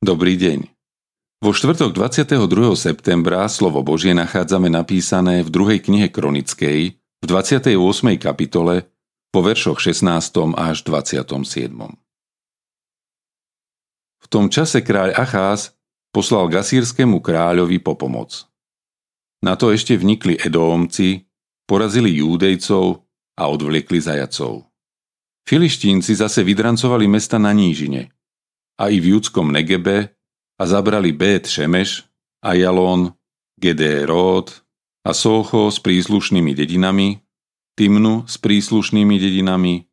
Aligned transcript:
Dobrý 0.00 0.40
deň. 0.40 0.64
Vo 1.44 1.52
štvrtok 1.52 1.92
22. 1.92 2.72
septembra 2.72 3.44
slovo 3.52 3.84
Božie 3.84 4.16
nachádzame 4.16 4.72
napísané 4.72 5.44
v 5.44 5.52
druhej 5.52 5.84
knihe 5.84 6.08
Kronickej 6.08 6.96
v 6.96 7.24
28. 7.28 7.76
kapitole 8.16 8.88
po 9.28 9.44
veršoch 9.44 9.76
16. 9.76 10.56
až 10.56 10.88
27. 10.88 11.76
V 14.24 14.26
tom 14.32 14.48
čase 14.48 14.80
kráľ 14.80 15.12
Acház 15.20 15.76
poslal 16.16 16.48
gasírskému 16.48 17.20
kráľovi 17.20 17.76
po 17.84 17.92
pomoc. 17.92 18.48
Na 19.44 19.52
to 19.60 19.68
ešte 19.68 20.00
vnikli 20.00 20.40
Edómci, 20.40 21.28
porazili 21.68 22.24
Júdejcov 22.24 23.04
a 23.36 23.52
odvliekli 23.52 24.00
zajacov. 24.00 24.64
Filištínci 25.44 26.16
zase 26.16 26.40
vydrancovali 26.40 27.04
mesta 27.04 27.36
na 27.36 27.52
nížine– 27.52 28.08
a 28.80 28.88
i 28.88 28.96
v 28.96 29.20
judskom 29.20 29.52
Negebe 29.52 30.16
a 30.56 30.62
zabrali 30.64 31.12
Bet 31.12 31.44
Šemeš, 31.44 32.08
Ajalon, 32.40 33.12
Gederód 33.60 34.48
a 35.04 35.12
Socho 35.12 35.68
s 35.68 35.76
príslušnými 35.84 36.56
dedinami, 36.56 37.20
Timnu 37.76 38.24
s 38.24 38.40
príslušnými 38.40 39.16
dedinami, 39.20 39.84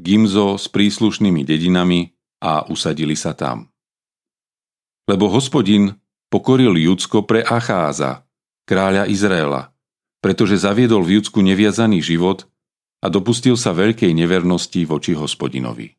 Gimzo 0.00 0.56
s 0.56 0.68
príslušnými 0.72 1.44
dedinami 1.44 2.08
a 2.40 2.64
usadili 2.68 3.16
sa 3.16 3.36
tam. 3.36 3.68
Lebo 5.08 5.28
hospodin 5.32 5.96
pokoril 6.32 6.76
Judsko 6.76 7.24
pre 7.24 7.44
Acháza, 7.44 8.24
kráľa 8.68 9.08
Izraela, 9.08 9.72
pretože 10.20 10.60
zaviedol 10.60 11.04
v 11.04 11.20
Judsku 11.20 11.40
neviazaný 11.40 12.00
život 12.00 12.48
a 13.00 13.12
dopustil 13.12 13.54
sa 13.54 13.76
veľkej 13.76 14.12
nevernosti 14.12 14.82
voči 14.88 15.14
hospodinovi. 15.16 15.96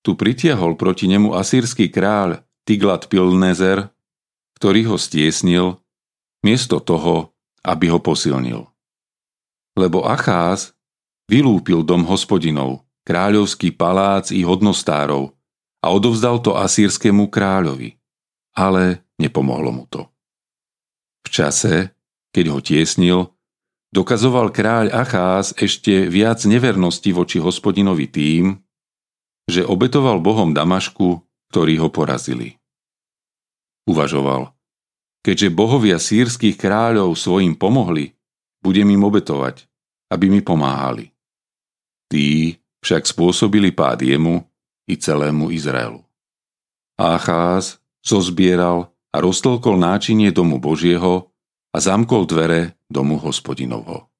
Tu 0.00 0.16
pritiahol 0.16 0.80
proti 0.80 1.04
nemu 1.08 1.36
asýrsky 1.36 1.92
kráľ 1.92 2.40
Tiglat 2.64 3.12
Pilnezer, 3.12 3.92
ktorý 4.56 4.92
ho 4.92 4.96
stiesnil, 4.96 5.80
miesto 6.40 6.80
toho, 6.80 7.36
aby 7.60 7.92
ho 7.92 8.00
posilnil. 8.00 8.64
Lebo 9.76 10.04
Acház 10.08 10.72
vylúpil 11.28 11.84
dom 11.84 12.08
hospodinov, 12.08 12.84
kráľovský 13.04 13.76
palác 13.76 14.32
i 14.32 14.40
hodnostárov 14.44 15.36
a 15.80 15.86
odovzdal 15.92 16.40
to 16.40 16.56
asýrskému 16.56 17.28
kráľovi, 17.28 17.96
ale 18.56 19.04
nepomohlo 19.20 19.72
mu 19.72 19.84
to. 19.88 20.08
V 21.24 21.28
čase, 21.28 21.92
keď 22.32 22.44
ho 22.52 22.58
tiesnil, 22.64 23.20
dokazoval 23.92 24.48
kráľ 24.52 24.92
Acház 24.96 25.52
ešte 25.60 26.08
viac 26.08 26.40
nevernosti 26.48 27.12
voči 27.12 27.36
hospodinovi 27.36 28.08
tým, 28.08 28.60
že 29.50 29.66
obetoval 29.66 30.22
Bohom 30.22 30.54
Damašku, 30.54 31.20
ktorí 31.50 31.76
ho 31.82 31.90
porazili. 31.90 32.56
Uvažoval, 33.90 34.54
keďže 35.26 35.50
bohovia 35.50 35.98
sírskych 35.98 36.54
kráľov 36.54 37.18
svojim 37.18 37.58
pomohli, 37.58 38.14
budem 38.62 38.86
im 38.94 39.02
obetovať, 39.02 39.66
aby 40.14 40.30
mi 40.30 40.40
pomáhali. 40.40 41.10
Tí 42.06 42.58
však 42.80 43.06
spôsobili 43.06 43.74
pád 43.74 44.06
jemu 44.06 44.46
i 44.88 44.94
celému 44.98 45.50
Izraelu. 45.50 46.02
Acház 46.98 47.78
zozbieral 48.02 48.90
a 49.10 49.16
roztlkol 49.18 49.78
náčinie 49.78 50.30
domu 50.30 50.58
Božieho 50.58 51.30
a 51.70 51.78
zamkol 51.78 52.26
dvere 52.26 52.78
domu 52.90 53.18
hospodinovho. 53.18 54.10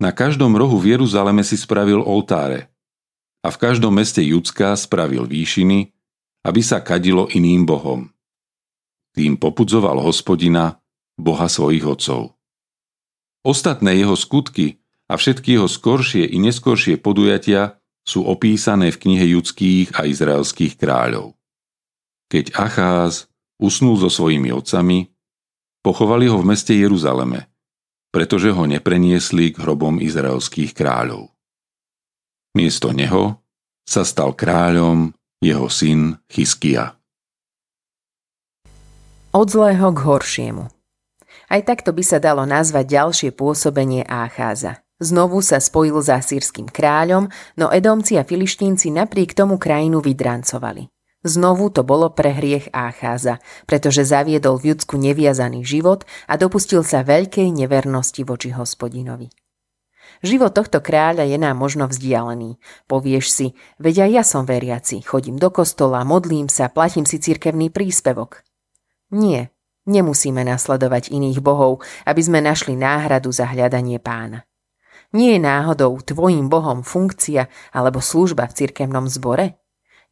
Na 0.00 0.10
každom 0.10 0.56
rohu 0.58 0.80
v 0.80 0.98
Jeruzaleme 0.98 1.46
si 1.46 1.54
spravil 1.54 2.02
oltáre 2.02 2.71
a 3.42 3.48
v 3.50 3.60
každom 3.60 3.98
meste 3.98 4.22
Judska 4.22 4.78
spravil 4.78 5.26
výšiny, 5.26 5.90
aby 6.46 6.60
sa 6.62 6.82
kadilo 6.82 7.26
iným 7.30 7.66
bohom. 7.66 8.10
Tým 9.12 9.36
popudzoval 9.36 10.00
hospodina, 10.00 10.80
boha 11.20 11.46
svojich 11.50 11.84
otcov. 11.84 12.32
Ostatné 13.42 13.98
jeho 13.98 14.14
skutky 14.14 14.80
a 15.10 15.18
všetky 15.18 15.58
jeho 15.58 15.68
skoršie 15.68 16.24
i 16.24 16.38
neskoršie 16.38 16.96
podujatia 16.96 17.76
sú 18.02 18.26
opísané 18.26 18.90
v 18.90 19.00
knihe 19.06 19.26
judských 19.38 19.94
a 19.98 20.06
izraelských 20.06 20.78
kráľov. 20.78 21.38
Keď 22.30 22.56
Acház 22.56 23.28
usnul 23.60 24.00
so 24.00 24.08
svojimi 24.08 24.50
otcami, 24.50 25.12
pochovali 25.84 26.26
ho 26.30 26.40
v 26.40 26.48
meste 26.54 26.74
Jeruzaleme, 26.74 27.50
pretože 28.10 28.50
ho 28.50 28.64
nepreniesli 28.66 29.52
k 29.52 29.60
hrobom 29.62 30.00
izraelských 30.00 30.72
kráľov. 30.72 31.30
Miesto 32.52 32.92
neho 32.92 33.40
sa 33.88 34.04
stal 34.04 34.36
kráľom 34.36 35.16
jeho 35.40 35.72
syn 35.72 36.20
Chyskia. 36.28 37.00
Od 39.32 39.48
zlého 39.48 39.88
k 39.96 39.98
horšiemu. 40.04 40.68
Aj 41.48 41.60
takto 41.64 41.96
by 41.96 42.04
sa 42.04 42.20
dalo 42.20 42.44
nazvať 42.44 42.92
ďalšie 42.92 43.30
pôsobenie 43.32 44.04
Ácháza. 44.04 44.84
Znovu 45.00 45.40
sa 45.40 45.58
spojil 45.58 45.98
s 45.98 46.12
asýrským 46.12 46.68
kráľom, 46.68 47.32
no 47.56 47.66
Edomci 47.72 48.20
a 48.20 48.22
Filištínci 48.22 48.92
napriek 48.92 49.32
tomu 49.32 49.56
krajinu 49.56 50.04
vydrancovali. 50.04 50.92
Znovu 51.24 51.72
to 51.72 51.82
bolo 51.82 52.12
pre 52.12 52.36
hriech 52.36 52.68
Ácháza, 52.70 53.40
pretože 53.64 54.04
zaviedol 54.04 54.60
v 54.60 54.76
Judsku 54.76 55.00
neviazaný 55.00 55.64
život 55.64 56.04
a 56.28 56.36
dopustil 56.36 56.84
sa 56.84 57.00
veľkej 57.00 57.48
nevernosti 57.48 58.22
voči 58.28 58.52
hospodinovi. 58.52 59.32
Život 60.22 60.54
tohto 60.54 60.78
kráľa 60.78 61.26
je 61.26 61.34
nám 61.34 61.58
možno 61.58 61.90
vzdialený. 61.90 62.62
Povieš 62.86 63.26
si, 63.26 63.46
veď 63.82 64.06
aj 64.06 64.10
ja 64.14 64.22
som 64.22 64.46
veriaci, 64.46 65.02
chodím 65.02 65.34
do 65.34 65.50
kostola, 65.50 66.06
modlím 66.06 66.46
sa, 66.46 66.70
platím 66.70 67.02
si 67.02 67.18
cirkevný 67.18 67.74
príspevok. 67.74 68.46
Nie, 69.10 69.50
nemusíme 69.90 70.46
nasledovať 70.46 71.10
iných 71.10 71.42
bohov, 71.42 71.82
aby 72.06 72.22
sme 72.22 72.38
našli 72.38 72.78
náhradu 72.78 73.34
za 73.34 73.50
hľadanie 73.50 73.98
pána. 73.98 74.46
Nie 75.12 75.36
je 75.36 75.44
náhodou 75.44 75.98
tvojim 76.00 76.46
bohom 76.48 76.86
funkcia 76.86 77.50
alebo 77.74 77.98
služba 78.00 78.46
v 78.48 78.56
cirkevnom 78.64 79.10
zbore? 79.10 79.60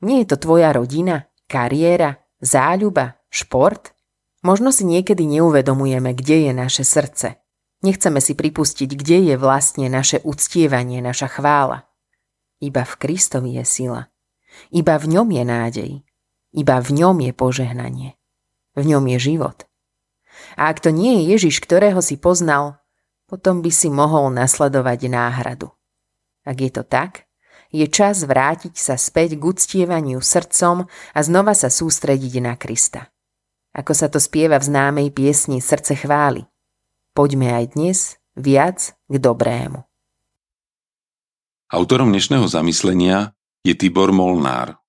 Nie 0.03 0.27
je 0.27 0.35
to 0.35 0.37
tvoja 0.43 0.75
rodina, 0.75 1.31
kariéra, 1.47 2.21
záľuba, 2.43 3.17
šport? 3.31 3.95
Možno 4.43 4.73
si 4.73 4.85
niekedy 4.85 5.25
neuvedomujeme, 5.25 6.13
kde 6.19 6.51
je 6.51 6.53
naše 6.53 6.85
srdce. 6.85 7.41
Nechceme 7.81 8.21
si 8.21 8.37
pripustiť, 8.37 8.91
kde 8.93 9.33
je 9.33 9.35
vlastne 9.41 9.89
naše 9.89 10.21
uctievanie, 10.21 11.01
naša 11.01 11.33
chvála. 11.33 11.89
Iba 12.61 12.85
v 12.85 12.95
Kristovi 13.01 13.57
je 13.57 13.65
sila. 13.65 14.13
Iba 14.69 15.01
v 15.01 15.17
ňom 15.17 15.29
je 15.33 15.45
nádej. 15.49 15.93
Iba 16.53 16.77
v 16.85 16.91
ňom 16.93 17.17
je 17.25 17.33
požehnanie. 17.33 18.11
V 18.77 18.83
ňom 18.85 19.09
je 19.17 19.19
život. 19.33 19.65
A 20.61 20.69
ak 20.69 20.85
to 20.85 20.93
nie 20.93 21.25
je 21.25 21.37
Ježiš, 21.37 21.65
ktorého 21.65 22.05
si 22.05 22.21
poznal, 22.21 22.81
potom 23.25 23.65
by 23.65 23.71
si 23.73 23.89
mohol 23.89 24.29
nasledovať 24.35 25.09
náhradu. 25.09 25.73
Ak 26.45 26.61
je 26.61 26.71
to 26.73 26.83
tak, 26.83 27.31
je 27.71 27.87
čas 27.87 28.27
vrátiť 28.27 28.75
sa 28.75 28.99
späť 28.99 29.39
k 29.39 29.43
uctievaniu 29.47 30.19
srdcom 30.19 30.91
a 30.91 31.19
znova 31.23 31.55
sa 31.55 31.71
sústrediť 31.71 32.43
na 32.43 32.59
Krista. 32.59 33.15
Ako 33.71 33.95
sa 33.95 34.11
to 34.11 34.19
spieva 34.19 34.59
v 34.59 34.67
známej 34.67 35.09
piesni 35.15 35.63
Srdce 35.63 35.95
chváli. 35.95 36.50
Poďme 37.21 37.53
aj 37.53 37.77
dnes 37.77 38.17
viac 38.33 38.97
k 38.97 39.15
dobrému. 39.21 39.85
Autorom 41.69 42.09
dnešného 42.09 42.49
zamyslenia 42.49 43.37
je 43.61 43.77
Tibor 43.77 44.09
Molnár. 44.09 44.81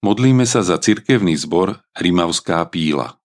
Modlíme 0.00 0.48
sa 0.48 0.64
za 0.64 0.80
cirkevný 0.80 1.36
zbor 1.36 1.84
Rimavská 1.92 2.64
píla. 2.64 3.19